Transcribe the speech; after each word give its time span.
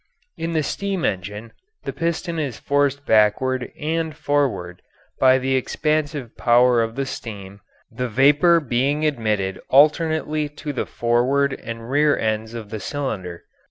In 0.35 0.53
the 0.53 0.63
steam 0.63 1.05
engine 1.05 1.53
the 1.83 1.93
piston 1.93 2.39
is 2.39 2.57
forced 2.57 3.05
backward 3.05 3.71
and 3.79 4.17
forward 4.17 4.81
by 5.19 5.37
the 5.37 5.53
expansive 5.55 6.35
power 6.35 6.81
of 6.81 6.95
the 6.95 7.05
steam, 7.05 7.59
the 7.91 8.09
vapour 8.09 8.59
being 8.61 9.05
admitted 9.05 9.59
alternately 9.69 10.49
to 10.49 10.73
the 10.73 10.87
forward 10.87 11.53
and 11.53 11.91
rear 11.91 12.17
ends 12.17 12.55
of 12.55 12.71
the 12.71 12.79
cylinder. 12.79 13.43